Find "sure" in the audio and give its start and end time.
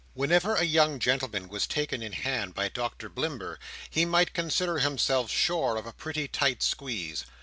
5.29-5.75